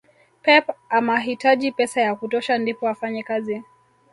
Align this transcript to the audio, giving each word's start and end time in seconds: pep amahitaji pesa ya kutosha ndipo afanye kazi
pep 0.41 0.69
amahitaji 0.89 1.71
pesa 1.71 2.01
ya 2.01 2.15
kutosha 2.15 2.57
ndipo 2.57 2.87
afanye 2.89 3.23
kazi 3.23 3.63